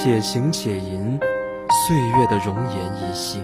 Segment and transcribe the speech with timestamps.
[0.00, 1.18] 且行且吟，
[1.88, 3.42] 岁月的容颜依稀，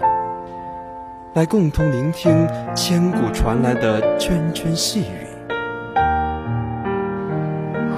[1.33, 5.27] 来共同聆听千古传来的涓涓细语，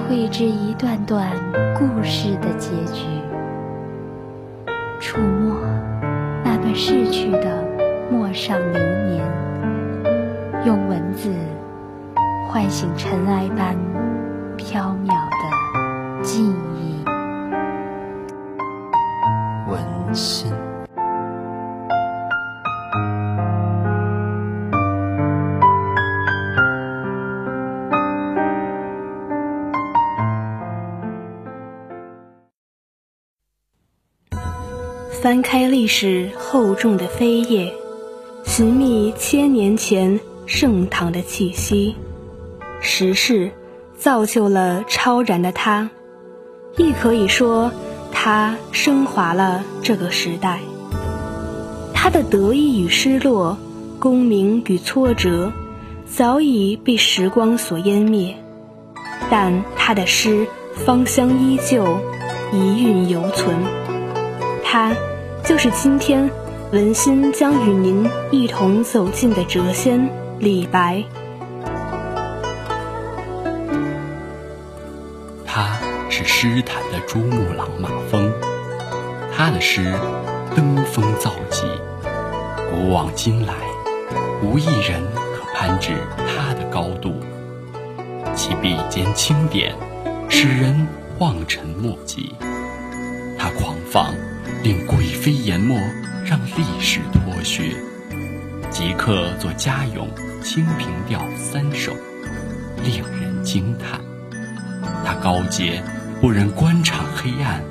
[0.08, 1.30] 绘制一段段
[1.78, 3.04] 故事的结局，
[4.98, 5.56] 触摸
[6.44, 7.64] 那段逝去的
[8.10, 9.24] 陌上流年，
[10.66, 11.32] 用文字
[12.48, 13.76] 唤醒尘埃般
[14.56, 15.14] 飘渺
[35.20, 37.72] 翻开历史厚重的扉页，
[38.44, 41.94] 寻觅千年前盛唐的气息。
[42.80, 43.50] 时势
[43.96, 45.90] 造就了超然的他，
[46.76, 47.70] 亦可以说
[48.30, 50.60] 他升华了这个时代。
[51.94, 53.56] 他的得意与失落，
[53.98, 55.50] 功名与挫折，
[56.06, 58.36] 早已被时光所湮灭，
[59.30, 61.86] 但他的诗芳香依旧，
[62.52, 63.56] 遗韵犹存。
[64.62, 64.94] 他。
[65.42, 66.28] 就是今天，
[66.70, 70.06] 文心将与您一同走进的谪仙
[70.38, 71.02] 李白。
[76.40, 78.32] 诗坛的珠穆朗玛峰，
[79.36, 79.92] 他的诗
[80.54, 81.62] 登峰造极，
[82.70, 83.54] 古往今来，
[84.40, 85.02] 无一人
[85.34, 87.12] 可攀至他的高度。
[88.36, 89.74] 其笔尖轻点，
[90.28, 90.86] 使人
[91.18, 92.32] 望尘莫及。
[93.36, 94.14] 他狂放。
[94.62, 95.76] 令贵妃研墨，
[96.24, 97.74] 让历史脱靴。
[98.70, 100.08] 即刻作《家咏》
[100.42, 101.92] 《清平调》三首，
[102.84, 104.00] 令人惊叹。
[105.04, 105.82] 他高洁，
[106.20, 107.62] 不忍官场黑暗。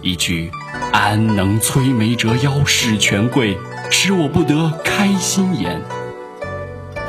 [0.00, 0.50] 一句
[0.92, 3.56] “安能摧眉折腰事权贵”，
[3.90, 5.80] 使我不得开心颜。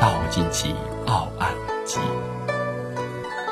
[0.00, 0.74] 道尽其
[1.06, 1.50] 傲岸
[1.84, 1.98] 极。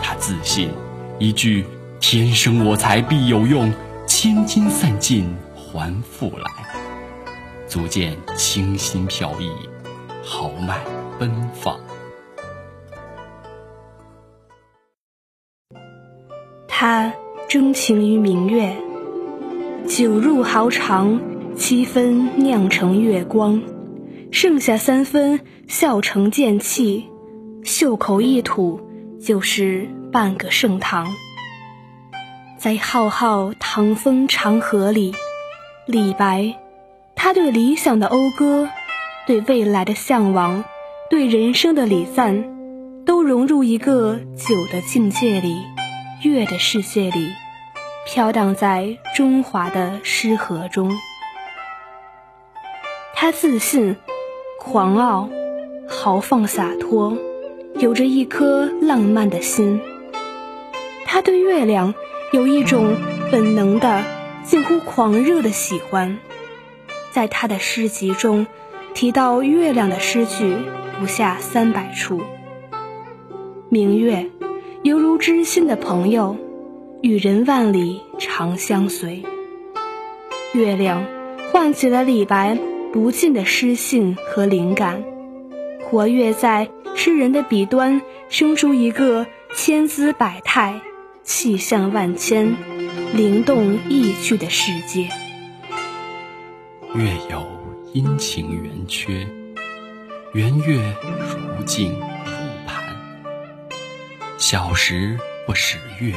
[0.00, 0.70] 他自信，
[1.18, 1.66] 一句
[1.98, 3.72] “天生我材必有用”，
[4.06, 5.34] 千金散尽。
[5.54, 6.50] 还复来，
[7.66, 9.50] 足见清新飘逸，
[10.22, 10.78] 豪迈
[11.18, 11.80] 奔放。
[16.74, 17.12] 他
[17.48, 18.74] 钟情于明月，
[19.86, 21.20] 酒入豪肠，
[21.54, 23.62] 七分酿成月光，
[24.30, 25.38] 剩下三分
[25.68, 27.04] 笑成剑气，
[27.62, 28.80] 袖口一吐
[29.20, 31.06] 就是半个盛唐。
[32.58, 35.12] 在浩浩唐风长河里。
[35.86, 36.54] 李白，
[37.14, 38.70] 他对理想的讴歌，
[39.26, 40.64] 对未来的向往，
[41.10, 42.44] 对人生的礼赞，
[43.04, 45.56] 都融入一个酒的境界里，
[46.22, 47.32] 月的世界里，
[48.06, 50.92] 飘荡在中华的诗河中。
[53.14, 53.96] 他自信、
[54.58, 55.28] 狂傲、
[55.88, 57.18] 豪放、洒脱，
[57.74, 59.80] 有着一颗浪漫的心。
[61.04, 61.92] 他对月亮
[62.32, 62.94] 有一种
[63.30, 64.02] 本能的。
[64.44, 66.18] 近乎狂热的喜欢，
[67.12, 68.48] 在他的诗集中
[68.92, 70.56] 提到月亮的诗句
[70.98, 72.20] 不下三百处。
[73.68, 74.31] 明月
[74.82, 76.36] 犹如知心的朋友，
[77.02, 79.22] 与人万里长相随。
[80.54, 81.06] 月亮
[81.52, 82.58] 唤起了李白
[82.92, 85.04] 不尽的诗性和灵感，
[85.84, 90.80] 活跃在诗人的笔端，生出一个千姿百态、
[91.22, 92.56] 气象万千。
[93.14, 95.08] 灵动意趣的世界。
[96.96, 97.42] 月有
[97.92, 99.28] 阴晴圆缺，
[100.34, 100.96] 圆月
[101.56, 101.94] 如镜。
[104.42, 105.16] 小时
[105.46, 106.12] 不识月，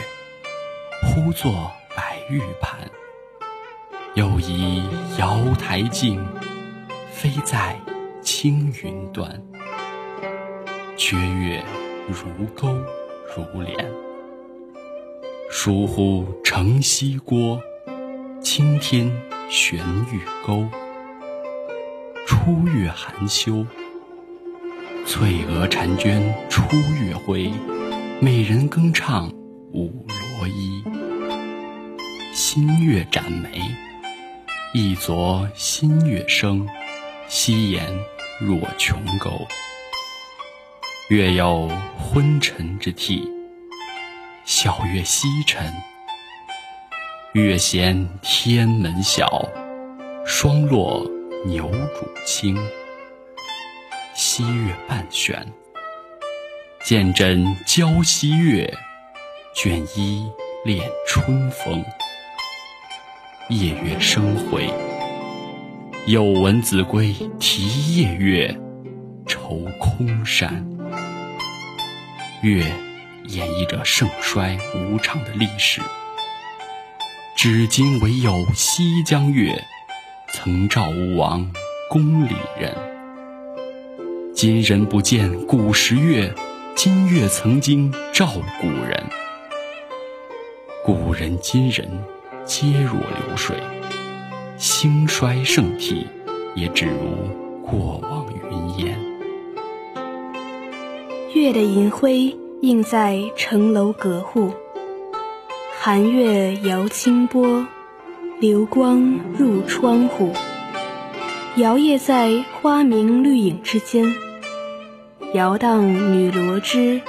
[1.04, 2.80] 呼作白玉盘。
[4.16, 4.84] 又疑
[5.20, 6.26] 瑶台镜，
[7.12, 7.80] 飞在
[8.24, 9.40] 青云端。
[10.98, 11.64] 缺月
[12.08, 12.68] 如钩
[13.38, 13.92] 如帘。
[15.52, 17.62] 疏忽城西郭，
[18.42, 19.08] 青天
[19.52, 19.78] 悬
[20.12, 20.68] 玉钩。
[22.26, 23.64] 初月含羞，
[25.06, 27.54] 翠娥婵娟出月辉，
[28.22, 29.30] 美人更唱
[29.74, 30.06] 舞
[30.40, 30.82] 罗衣。
[32.34, 33.62] 新月展眉，
[34.74, 36.66] 一昨新月生，
[37.28, 37.86] 夕颜
[38.40, 39.30] 若琼钩。
[41.10, 43.30] 月有昏沉之替，
[44.46, 45.72] 小月西沉。
[47.34, 49.46] 月嫌天门小，
[50.26, 51.06] 霜落
[51.46, 52.58] 牛渚清。
[54.14, 55.46] 西月半悬，
[56.86, 58.72] 见枕娇西月，
[59.56, 60.32] 卷衣
[60.64, 61.84] 恋春风。
[63.50, 64.70] 夜月生辉，
[66.06, 68.56] 又闻子规啼夜月，
[69.26, 70.64] 愁空山。
[72.44, 72.64] 月
[73.30, 75.82] 演绎着盛衰无常的历史，
[77.36, 79.60] 至今唯有西江月
[80.28, 81.52] 曾照吴王
[81.90, 82.72] 宫里人。
[84.36, 86.32] 今人不见古时月，
[86.76, 88.28] 今月曾经照
[88.60, 89.02] 古人。
[90.84, 91.88] 古人今人
[92.44, 93.56] 皆若流水，
[94.58, 96.06] 兴衰盛体
[96.54, 97.30] 也只如
[97.66, 99.00] 过往云烟。
[101.34, 104.52] 月的银辉映在城楼阁户，
[105.80, 107.66] 寒月摇清波，
[108.42, 110.34] 流光入窗户，
[111.56, 114.14] 摇曳在花明绿影之间，
[115.34, 117.02] 摇荡女罗织，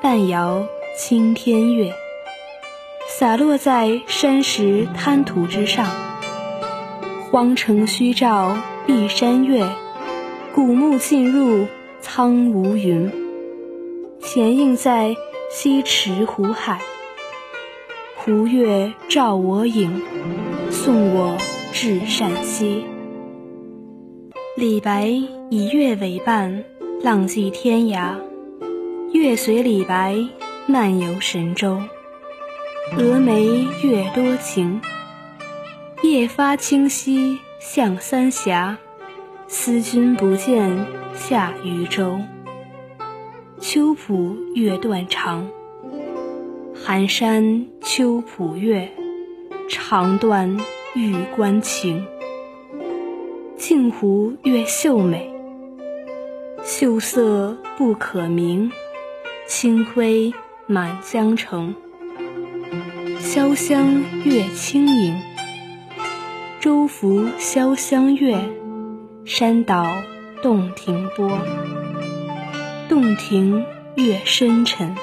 [0.00, 0.66] 半摇
[0.96, 1.92] 青天月，
[3.08, 5.86] 洒落在山石滩涂之上。
[7.30, 8.56] 荒城虚照
[8.86, 9.68] 碧山月，
[10.54, 11.66] 古木尽入
[12.00, 13.10] 苍梧云。
[14.20, 15.16] 潜映在
[15.50, 16.80] 西池湖海，
[18.16, 20.02] 湖月照我影，
[20.70, 21.36] 送我
[21.72, 22.84] 至善溪。
[24.56, 25.06] 李白
[25.50, 26.64] 以月为伴，
[27.06, 28.16] 浪迹天涯，
[29.12, 30.18] 月随李白
[30.66, 31.78] 漫游神州。
[32.98, 34.80] 峨眉月多情，
[36.02, 38.76] 夜发清溪向三峡，
[39.46, 42.18] 思君不见下渝州。
[43.60, 45.48] 秋浦月断肠，
[46.74, 48.90] 寒山秋浦月，
[49.68, 50.58] 长断
[50.96, 52.04] 玉关情。
[53.56, 55.32] 镜湖月秀美，
[56.78, 58.70] 秀色不可名，
[59.48, 60.34] 清辉
[60.66, 61.74] 满江城。
[63.18, 65.18] 潇湘月轻盈，
[66.60, 68.38] 舟浮潇湘月，
[69.24, 69.86] 山岛
[70.42, 71.38] 洞庭波。
[72.90, 73.64] 洞庭
[73.94, 74.94] 月深沉，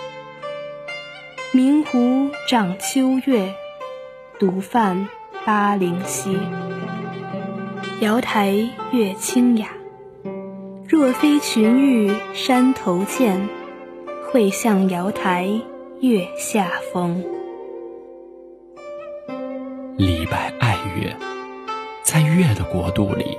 [1.54, 3.52] 明湖涨秋月，
[4.38, 5.08] 独泛
[5.44, 6.38] 巴陵溪。
[8.00, 9.70] 瑶台月清雅，
[10.94, 13.50] 若非群玉山头见，
[14.31, 15.50] 会向瑶台
[16.01, 17.25] 月下逢。
[19.98, 21.18] 李白爱月，
[22.04, 23.36] 在月的国度里，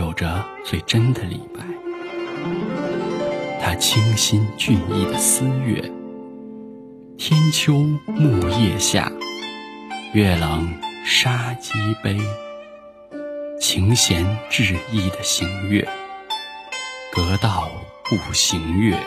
[0.00, 1.60] 有着最真的李白。
[3.62, 5.80] 他清新俊逸的思月，
[7.16, 7.74] 天秋
[8.06, 9.12] 木叶下，
[10.12, 10.74] 月冷
[11.04, 11.72] 沙鸡
[12.02, 12.18] 悲。
[13.60, 15.88] 情弦致意的行月，
[17.16, 17.70] 隔道
[18.02, 18.98] 不行月，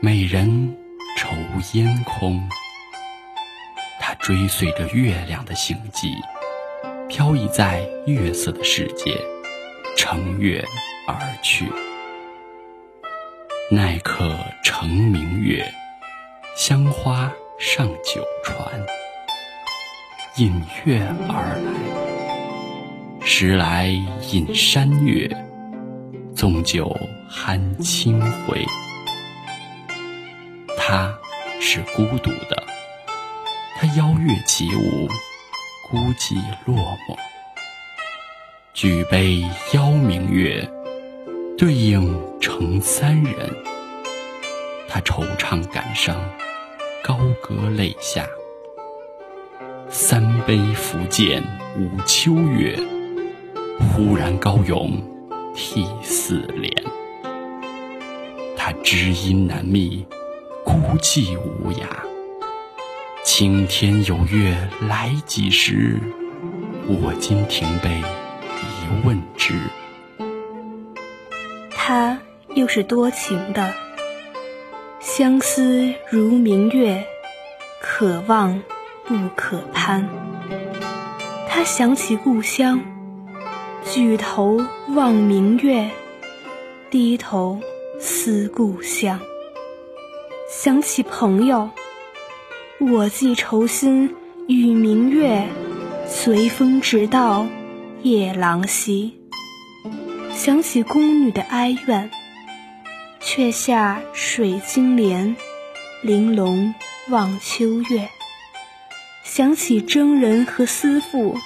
[0.00, 0.74] 美人
[1.18, 1.28] 愁
[1.74, 2.48] 烟空。
[4.00, 6.14] 他追随着月亮的行迹，
[7.10, 9.14] 飘逸在月色的世界，
[9.98, 10.64] 乘月
[11.06, 11.70] 而去。
[13.70, 15.70] 奈客乘明月，
[16.56, 18.66] 香花上九船。
[20.36, 21.60] 引月而
[23.20, 23.88] 来，时来
[24.32, 25.28] 引山月，
[26.40, 26.98] 纵酒
[27.30, 28.64] 酣清回。
[30.74, 31.14] 他
[31.60, 32.64] 是孤独的，
[33.76, 35.06] 他邀月起舞，
[35.90, 36.74] 孤寂落
[37.06, 37.14] 寞。
[38.72, 39.42] 举杯
[39.74, 40.66] 邀明月。
[41.58, 43.34] 对影成三人，
[44.88, 46.16] 他惆怅感伤，
[47.04, 48.26] 高歌泪下。
[49.90, 51.42] 三杯复见
[51.76, 52.78] 五秋月，
[53.78, 54.98] 忽然高咏
[55.54, 56.72] 涕四连。
[58.56, 60.06] 他知音难觅，
[60.64, 61.86] 孤寂无涯。
[63.24, 64.56] 青天有月
[64.88, 65.98] 来几时？
[66.86, 68.02] 我今停杯
[68.60, 69.54] 一问之。
[71.70, 72.18] 他
[72.54, 73.72] 又是多情的，
[74.98, 77.04] 相思如明月，
[77.80, 78.62] 可望
[79.04, 80.08] 不可攀。
[81.48, 82.80] 他想起故乡，
[83.84, 84.60] 举头
[84.94, 85.88] 望明月，
[86.90, 87.60] 低头
[88.00, 89.20] 思故乡。
[90.50, 91.70] 想起朋友，
[92.80, 94.12] 我寄愁心
[94.48, 95.46] 与明月，
[96.08, 97.46] 随风直到
[98.02, 99.16] 夜郎西。
[100.32, 102.10] 想起宫女的哀怨，
[103.20, 105.36] 却下水晶帘，
[106.02, 106.74] 玲珑
[107.10, 108.08] 望秋月。
[109.22, 111.36] 想起征人和思妇，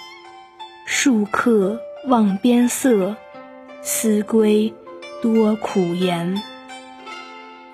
[0.89, 3.15] 戍客望边塞，
[3.87, 4.73] 思归
[5.21, 6.43] 多苦颜。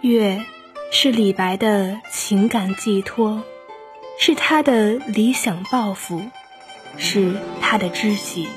[0.01, 0.45] 月
[0.91, 3.45] 是李白的情感寄托，
[4.19, 6.21] 是他的理想抱负，
[6.97, 8.49] 是他的知己。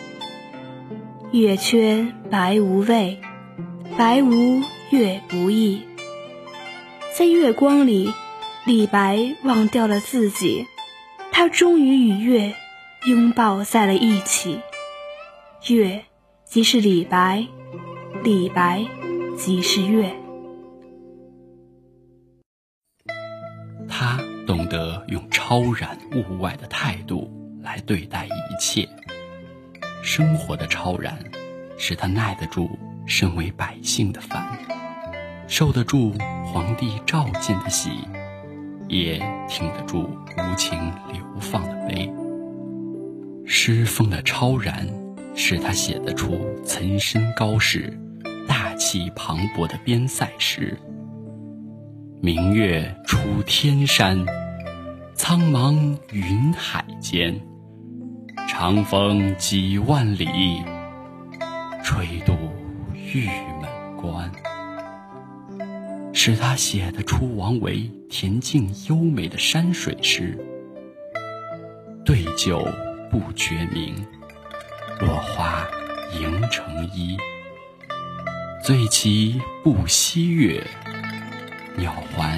[1.32, 3.22] 月缺白无味，
[3.96, 5.84] 白无月不易。
[7.16, 8.12] 在月光里，
[8.66, 10.66] 李白忘掉了自己。
[11.32, 12.56] 他终于与月
[13.06, 14.60] 拥抱在了一起，
[15.68, 16.04] 月
[16.54, 17.48] 即是李白，
[18.24, 18.86] 李白
[19.36, 20.14] 即是月。
[23.90, 27.28] 他懂得用超然物外的态度
[27.64, 28.30] 来对待一
[28.60, 28.88] 切，
[30.04, 31.18] 生活的超然，
[31.76, 32.70] 使他耐得住
[33.08, 34.60] 身为百姓的烦，
[35.48, 36.14] 受得住
[36.46, 37.90] 皇帝召见的喜。
[38.88, 39.18] 也
[39.50, 40.78] 挺得住无情
[41.12, 42.14] 流放的悲。
[43.44, 44.88] 诗风的超然，
[45.36, 47.98] 使他写得出岑参高士、
[48.48, 50.78] 大气磅礴的边塞诗。
[52.22, 54.26] 明月出天山，
[55.14, 57.38] 苍茫云海间，
[58.48, 60.64] 长风几万里，
[61.84, 62.34] 吹度
[63.14, 63.26] 玉
[63.62, 64.32] 门关。
[66.14, 70.38] 使他写得出王维恬静优美的山水诗
[72.06, 72.66] ：“对酒
[73.12, 73.94] 不觉明，
[75.06, 75.68] 落花
[76.14, 77.18] 迎成衣。
[78.64, 80.66] 醉骑不惜月，
[81.76, 82.38] 鸟还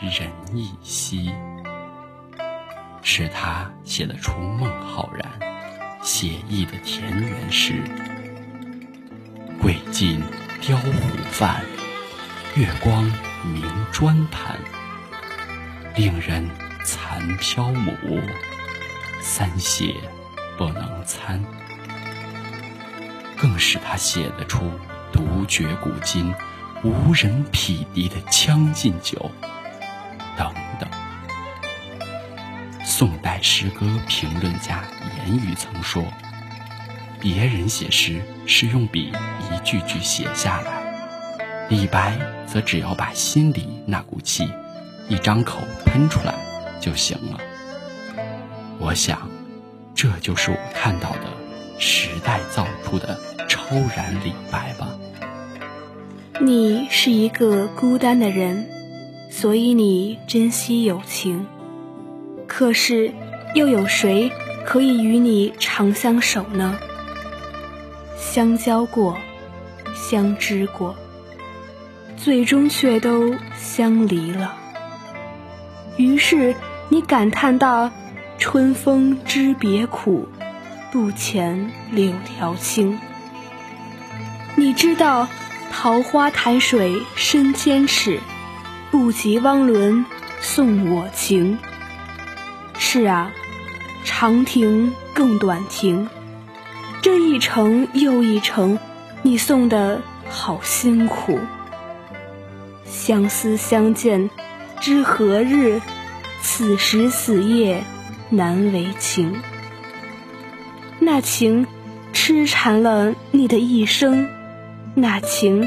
[0.00, 1.32] 人亦稀。”
[3.02, 5.26] 是他写得出孟浩然
[6.02, 7.74] 写意的田园诗
[9.62, 10.20] ：“桂尽
[10.60, 10.90] 雕虎
[11.30, 11.64] 饭。”
[12.54, 13.04] 月光
[13.44, 14.58] 明砖盘，
[15.96, 16.46] 令人
[16.84, 17.92] 残漂母，
[19.22, 19.94] 三谢
[20.58, 21.42] 不能餐。
[23.42, 24.70] 更使他写得出
[25.12, 26.32] 独绝古今、
[26.84, 29.18] 无人匹敌的《将进酒》
[30.38, 30.88] 等等。
[32.84, 34.84] 宋代诗歌评论家
[35.26, 36.04] 严语曾说
[37.20, 39.12] ：“别人写诗是用笔
[39.50, 40.80] 一句句写下来。”
[41.68, 44.48] 李白则只要把心里那股气
[45.08, 46.32] 一张口喷出来
[46.80, 47.40] 就行了。
[48.78, 49.28] 我想，
[49.96, 51.26] 这就是我看到的
[51.80, 53.18] 时代造出的
[53.52, 53.60] 超
[53.94, 54.88] 然李白吧。
[56.40, 58.66] 你是一个孤单的人，
[59.30, 61.44] 所以你珍惜友情。
[62.46, 63.12] 可是，
[63.54, 64.32] 又有谁
[64.64, 66.78] 可以与你长相守呢？
[68.18, 69.18] 相交过，
[69.94, 70.96] 相知过。
[72.16, 74.54] 最终却都相离了。
[75.98, 76.54] 于是
[76.88, 77.90] 你感叹道
[78.38, 80.26] ：“春风知别苦，
[80.90, 82.98] 不遣柳条青。”
[84.54, 85.28] 你知道
[85.70, 88.20] 桃花潭水深千尺，
[88.90, 90.04] 不及汪伦
[90.40, 91.58] 送我情。
[92.78, 93.32] 是啊，
[94.04, 96.08] 长亭更短亭，
[97.00, 98.78] 这一程又一程，
[99.22, 101.38] 你送的好辛苦。
[102.84, 104.28] 相思相见，
[104.80, 105.80] 知何日？
[106.42, 107.84] 此时此夜
[108.28, 109.40] 难为情。
[110.98, 111.66] 那情
[112.12, 114.28] 痴缠了你的一生，
[114.94, 115.66] 那情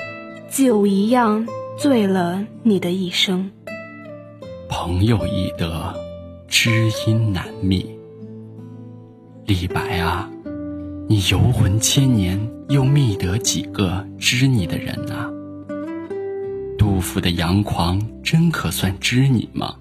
[0.51, 1.47] 就一样
[1.79, 3.51] 醉了你的一生。
[4.69, 5.95] 朋友易得，
[6.47, 6.69] 知
[7.07, 7.97] 音难觅。
[9.47, 10.29] 李白啊，
[11.07, 12.39] 你游魂千年，
[12.69, 15.31] 又觅得几个知你的人啊？
[16.77, 19.75] 杜甫的杨狂真可算知你吗？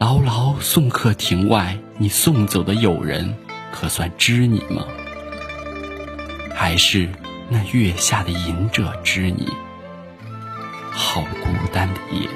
[0.00, 3.36] 牢牢送客亭外，你送走的友人
[3.70, 4.84] 可算知你吗？
[6.52, 7.08] 还是
[7.52, 9.46] 那月下的隐者知你？
[10.90, 12.26] 好孤单的夜，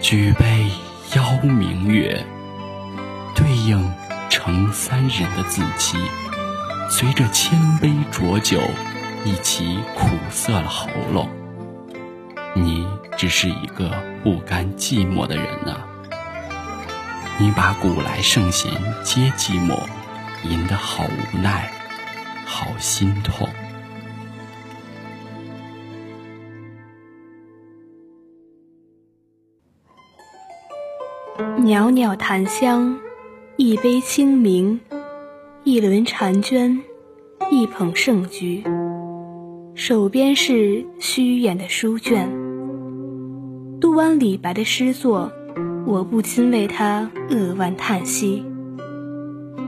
[0.00, 0.68] 举杯
[1.14, 2.26] 邀明月，
[3.36, 3.88] 对应
[4.28, 5.96] 成三人的字迹，
[6.90, 8.60] 随着千杯浊酒。
[9.24, 11.30] 一起苦涩了喉咙，
[12.54, 13.90] 你只是一个
[14.22, 15.86] 不甘寂寞的人啊！
[17.38, 18.70] 你把古来圣贤
[19.02, 19.78] 皆寂寞，
[20.42, 21.70] 吟得好无奈，
[22.44, 23.48] 好心痛。
[31.58, 32.98] 袅袅檀香，
[33.56, 34.80] 一杯清明，
[35.62, 36.82] 一轮婵娟，
[37.50, 38.62] 一捧圣菊，
[39.74, 42.28] 手边是虚掩的书卷。
[43.80, 45.32] 读完李白的诗作，
[45.86, 48.44] 我不禁为他扼腕叹息。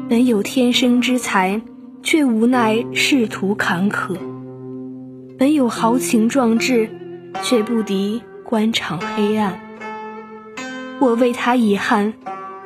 [0.08, 1.60] 本有天生之才，
[2.06, 4.16] 却无奈仕途坎坷；
[5.36, 6.88] 本有豪情壮志，
[7.42, 9.58] 却不敌官场黑暗。
[11.00, 12.14] 我为他遗憾，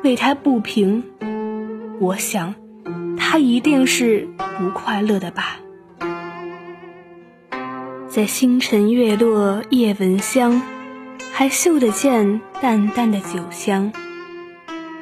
[0.03, 1.03] 为他不平。
[1.99, 2.53] 我想。
[3.17, 4.27] 他一定是
[4.59, 5.57] 不快乐的吧？
[8.07, 10.61] 在星辰月落夜闻香，
[11.31, 13.91] 还嗅得见淡淡的酒香；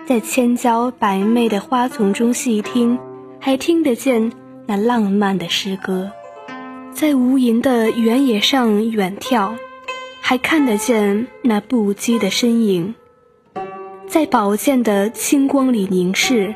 [0.06, 2.98] 在千娇百媚的花丛中细听，
[3.40, 4.32] 还听得见
[4.68, 6.10] 那浪漫的诗歌；
[6.92, 9.56] 在无垠的原野上远眺，
[10.22, 12.94] 还看得见那不羁的身影；
[14.08, 16.56] 在宝剑的青光里凝视。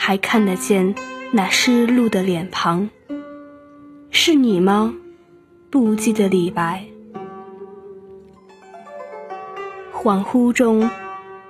[0.00, 0.94] 还看得见
[1.32, 2.88] 那湿漉的脸庞，
[4.10, 4.94] 是你吗？
[5.70, 6.84] 不羁的李白。
[9.92, 10.88] 恍惚中，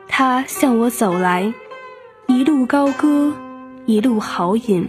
[0.09, 1.53] 他向我走来，
[2.27, 3.35] 一路高歌，
[3.89, 4.87] 一路豪饮，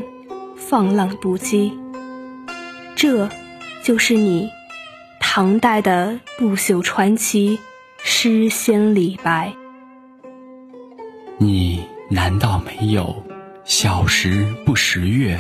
[0.58, 1.72] 放浪不羁。
[2.98, 3.30] 这，
[3.82, 4.50] 就是你，
[5.22, 7.58] 唐代的不朽传奇
[8.04, 9.54] 诗仙李白。
[11.38, 13.24] 你难道没有？
[13.64, 15.40] 小时不识月，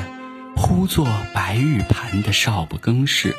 [0.55, 3.35] 呼作白玉盘的少不更事。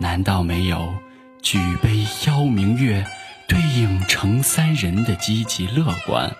[0.00, 0.92] 难道没有
[1.40, 3.06] 举杯邀明月，
[3.46, 6.34] 对影成三人的积极乐观？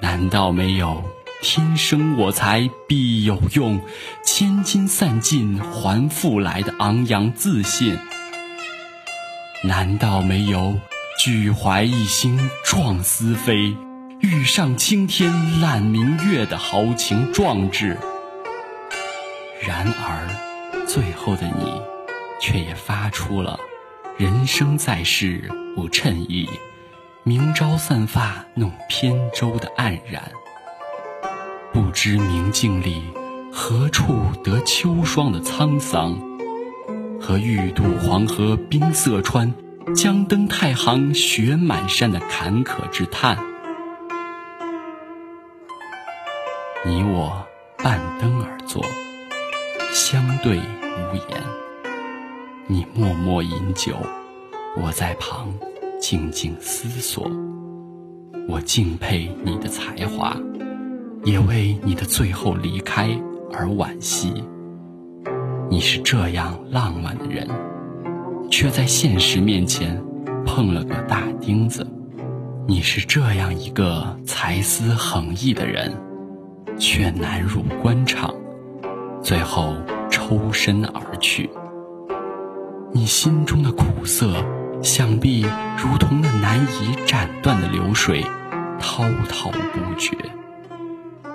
[0.00, 1.02] 难道没有
[1.42, 3.80] 天生我材必有用，
[4.24, 7.98] 千金散尽还复来的昂扬自信？
[9.64, 10.78] 难道没有
[11.18, 13.76] 举怀一心壮思飞？
[14.20, 17.96] 欲上青天揽明月的豪情壮志，
[19.60, 21.80] 然而最后的你，
[22.40, 23.58] 却也发出了
[24.18, 26.48] “人生在世不称意，
[27.28, 30.32] 明朝散发弄扁舟”的黯然。
[31.74, 33.02] 不知明镜里
[33.52, 36.18] 何处得秋霜的沧桑，
[37.20, 39.52] 和欲渡黄河冰塞川，
[39.94, 43.36] 将登太行雪满山的坎坷之叹。
[46.86, 48.82] 你我半灯而坐，
[49.92, 51.42] 相对无言。
[52.66, 53.98] 你默默饮酒，
[54.80, 55.52] 我在旁
[56.00, 57.30] 静静思索。
[58.48, 60.36] 我敬佩你的才华，
[61.24, 63.08] 也为你的最后离开
[63.52, 64.44] 而惋惜。
[65.70, 67.48] 你是这样浪漫的人，
[68.50, 70.02] 却在现实面前
[70.46, 71.86] 碰了个大钉子。
[72.66, 75.94] 你是这样一个才思横溢的人。
[76.80, 78.32] 却难入官场，
[79.20, 79.74] 最后
[80.08, 81.50] 抽身而去。
[82.92, 84.32] 你心中的苦涩，
[84.82, 85.42] 想必
[85.76, 88.22] 如同那难以斩断的流水，
[88.80, 90.16] 滔滔不绝，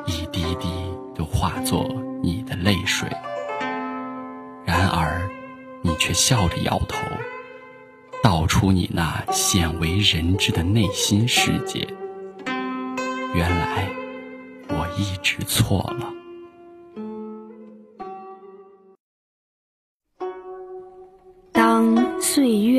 [0.06, 0.70] 一滴滴
[1.14, 1.88] 都化作
[2.22, 3.10] 你的泪水。
[4.66, 5.30] 然而，
[5.82, 6.98] 你却笑着摇头，
[8.22, 11.88] 道出你那鲜为人知的内心世界。
[13.34, 13.88] 原来。
[14.70, 16.23] 我一直错了。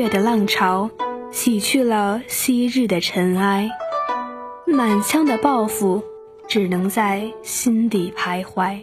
[0.09, 0.89] 的浪潮
[1.31, 3.69] 洗去了昔日的尘埃，
[4.65, 6.03] 满腔的抱负
[6.47, 8.79] 只能在心底徘徊。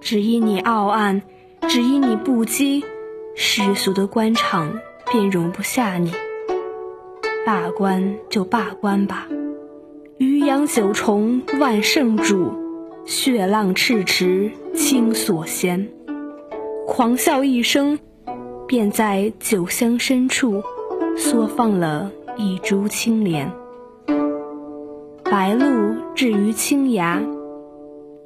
[0.00, 1.22] 只因你傲岸，
[1.68, 2.84] 只因你不羁，
[3.34, 4.78] 世俗的官场
[5.10, 6.12] 便容不下你。
[7.46, 9.28] 罢官就罢官吧。
[10.18, 12.52] 渔阳九重万圣主，
[13.04, 15.88] 血浪赤池青锁弦。
[16.86, 17.98] 狂笑一声，
[18.66, 20.62] 便在酒香深处
[21.16, 23.50] 缩放了一株青莲。
[25.24, 27.22] 白露至于青崖，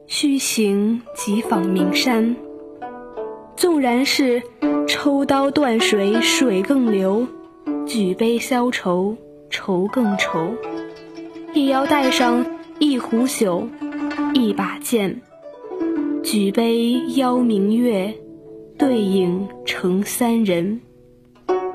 [0.06, 2.36] 须行即访名山。
[3.56, 4.42] 纵然是
[4.86, 7.26] 抽刀断水水更流，
[7.86, 9.16] 举杯消愁
[9.50, 10.54] 愁更愁。
[11.54, 12.46] 也要带上
[12.78, 13.68] 一壶酒，
[14.34, 15.22] 一把剑，
[16.22, 18.14] 举杯邀明月，
[18.78, 20.80] 对影成三人。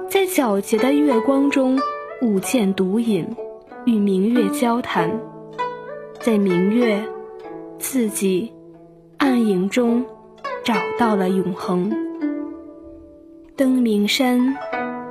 [0.09, 1.77] 在皎洁的月光中，
[2.21, 3.27] 舞剑独饮，
[3.85, 5.19] 与明月交谈。
[6.21, 7.03] 在明月，
[7.77, 8.49] 自己
[9.17, 10.05] 暗影中
[10.63, 11.91] 找到了永恒。
[13.57, 14.55] 登名山，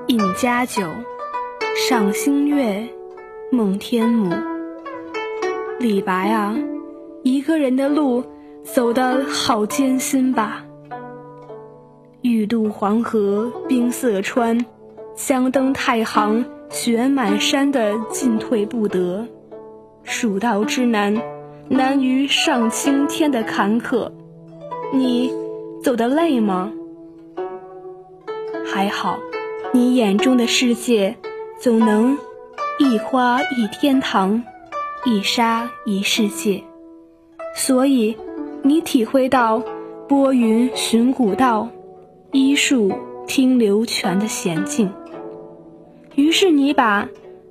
[0.06, 0.82] 饮佳酒，
[1.88, 2.88] 赏星月，
[3.50, 4.34] 梦天母。
[5.78, 6.56] 李白啊，
[7.22, 8.24] 一个人的路
[8.62, 10.64] 走得好艰辛吧。
[12.42, 14.66] 欲渡黄河冰塞川，
[15.14, 19.28] 想登太行雪满山的进退不得，
[20.02, 21.22] 蜀道之难，
[21.68, 24.10] 难于上青天的坎坷。
[24.92, 25.32] 你
[25.84, 26.72] 走得累吗？
[28.66, 29.20] 还好，
[29.72, 31.14] 你眼中的世界，
[31.60, 32.18] 总能
[32.76, 34.42] 一花一天堂，
[35.04, 36.64] 一沙一世界。
[37.54, 38.16] 所以，
[38.64, 39.62] 你体会到
[40.08, 41.68] 拨云寻古道，
[42.32, 42.90] 依树
[43.26, 44.90] 听流泉的险境。
[46.14, 47.06] 于是，你把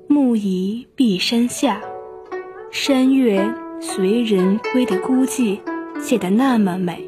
[0.08, 1.80] 木已碧山下，
[2.72, 5.60] 山月随人归的孤寂
[6.02, 7.08] 写得那么美。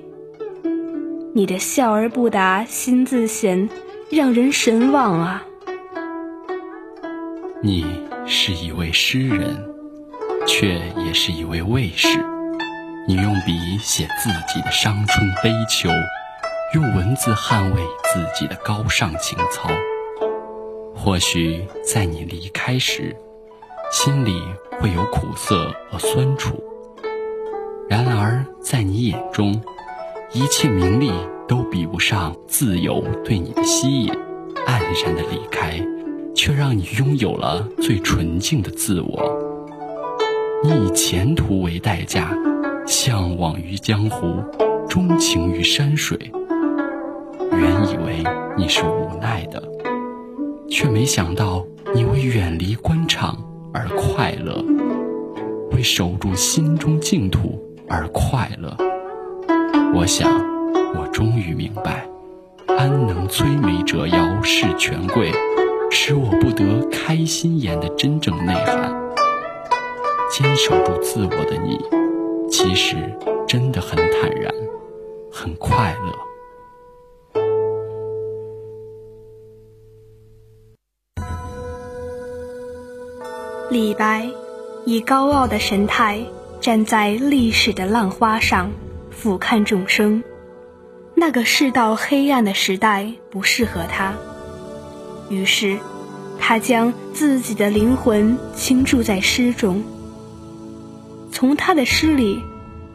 [1.33, 3.67] 你的笑而不答，心自闲。
[4.11, 5.43] 让人神往啊！
[7.63, 7.83] 你
[8.27, 9.57] 是一位诗人，
[10.45, 12.19] 却也是一位卫士。
[13.07, 15.89] 你用笔写自己的伤春悲秋，
[16.73, 19.69] 用文字捍卫自己的高尚情操。
[20.95, 23.15] 或许在你离开时，
[23.91, 24.41] 心里
[24.79, 26.63] 会有苦涩和酸楚。
[27.87, 29.61] 然而在你眼中，
[30.31, 31.11] 一切名利。
[31.45, 34.13] 都比不上自由对你的吸引，
[34.65, 35.77] 黯然的离开，
[36.33, 39.21] 却让你拥有了最纯净的自我。
[40.63, 42.33] 你以前途为代价，
[42.87, 44.41] 向往于江湖，
[44.87, 46.17] 钟情于山水。
[47.57, 48.23] 原以为
[48.57, 49.61] 你是无奈的，
[50.69, 53.37] 却没想到你为远离官场
[53.73, 54.63] 而快乐，
[55.71, 58.75] 为守住心中净土而快乐。
[59.93, 60.53] 我想。
[60.95, 62.07] 我终于明白，
[62.77, 65.31] 安能摧眉折腰事权贵，
[65.89, 68.93] 使我不得开心颜的真正内涵。
[70.31, 71.79] 坚守住自我的你，
[72.47, 72.95] 其实
[73.47, 74.53] 真的很坦然，
[75.31, 76.13] 很快乐。
[83.73, 84.29] 李白
[84.85, 86.23] 以高傲的神态
[86.61, 88.69] 站在历史的浪花上，
[89.09, 90.23] 俯瞰众生。
[91.15, 94.13] 那个世道黑暗的时代不适合他，
[95.27, 95.79] 于是，
[96.39, 99.81] 他将自己的灵魂倾注在诗中。
[101.31, 102.43] 从他的诗里，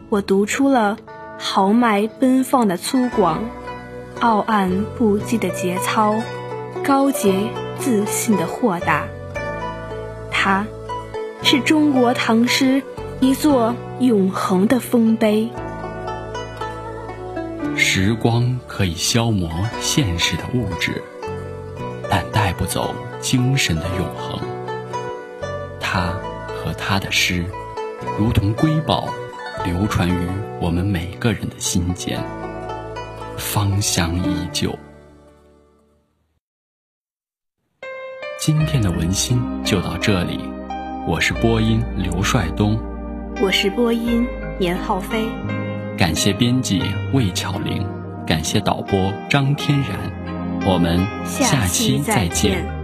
[0.07, 0.97] 我读出了
[1.37, 3.39] 豪迈奔放的粗犷，
[4.21, 6.15] 傲岸不羁的节操，
[6.85, 9.05] 高洁自信的豁达。
[10.49, 10.65] 他，
[11.43, 12.81] 是中国唐诗
[13.19, 15.47] 一座永恒的丰碑。
[17.77, 19.47] 时光可以消磨
[19.79, 21.03] 现实的物质，
[22.09, 24.39] 但带不走精神的永恒。
[25.79, 26.13] 他
[26.47, 27.45] 和他的诗，
[28.17, 29.07] 如同瑰宝，
[29.63, 30.27] 流传于
[30.59, 32.19] 我们每个人的心间，
[33.37, 34.75] 芳香依旧。
[38.51, 40.39] 今天的文心就到这里，
[41.07, 42.79] 我是播音刘帅东，
[43.39, 44.25] 我是播音
[44.59, 45.27] 严浩飞。
[45.95, 46.81] 感谢编辑
[47.13, 47.85] 魏巧玲，
[48.25, 49.99] 感谢导播张天然，
[50.65, 52.78] 我们下期再见。